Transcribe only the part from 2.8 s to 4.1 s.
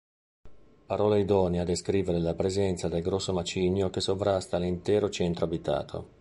del grosso macigno che